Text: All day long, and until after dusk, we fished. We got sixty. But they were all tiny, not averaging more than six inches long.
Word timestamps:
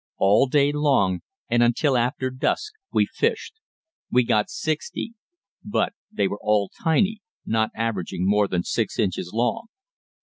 All 0.17 0.47
day 0.47 0.71
long, 0.71 1.19
and 1.47 1.61
until 1.61 1.95
after 1.95 2.31
dusk, 2.31 2.73
we 2.91 3.05
fished. 3.05 3.53
We 4.09 4.23
got 4.23 4.49
sixty. 4.49 5.13
But 5.63 5.93
they 6.11 6.27
were 6.27 6.39
all 6.41 6.71
tiny, 6.83 7.21
not 7.45 7.69
averaging 7.75 8.27
more 8.27 8.47
than 8.47 8.63
six 8.63 8.97
inches 8.97 9.29
long. 9.31 9.67